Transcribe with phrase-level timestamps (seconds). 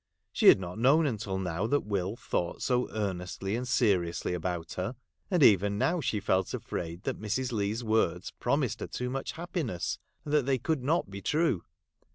[0.33, 4.95] She had not known until now, that Will thought so earnestly and seriously about her;
[5.29, 7.51] and even now she felt afraid that Mrs.
[7.51, 11.61] Leigh's words promised her too much hap piness, and that they could not be true.